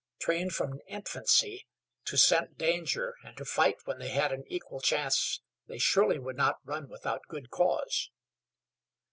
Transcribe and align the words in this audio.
Trained 0.19 0.53
from 0.53 0.79
infancy 0.87 1.67
to 2.05 2.17
scent 2.17 2.57
danger 2.57 3.17
and 3.23 3.37
to 3.37 3.45
fight 3.45 3.75
when 3.85 3.99
they 3.99 4.09
had 4.09 4.31
an 4.31 4.45
equal 4.47 4.79
chance 4.81 5.41
they 5.67 5.77
surely 5.77 6.17
would 6.17 6.37
not 6.37 6.57
run 6.65 6.89
without 6.89 7.27
good 7.27 7.51
cause. 7.51 8.09